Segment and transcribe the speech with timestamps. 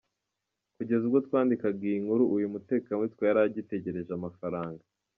[0.77, 4.83] Kugeza ubwo twandikaga iyi nkuru uyu mutekamutwe yari agitegereje amafaranga.